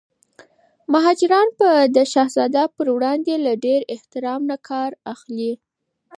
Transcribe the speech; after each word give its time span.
مهاراجا 0.91 1.41
به 1.57 1.71
د 1.95 1.97
شهزاده 2.11 2.63
پر 2.75 2.87
وړاندي 2.95 3.35
له 3.45 3.53
ډیر 3.65 3.81
احترام 3.95 4.41
نه 4.51 4.57
کار 4.69 4.91
اخلي. 5.13 5.53